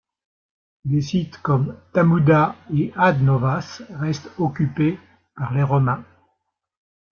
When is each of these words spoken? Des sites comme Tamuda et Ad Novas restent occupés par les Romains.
Des 0.83 1.01
sites 1.03 1.37
comme 1.43 1.77
Tamuda 1.93 2.55
et 2.73 2.91
Ad 2.95 3.21
Novas 3.21 3.83
restent 3.91 4.31
occupés 4.39 4.97
par 5.35 5.53
les 5.53 5.61
Romains. 5.61 6.03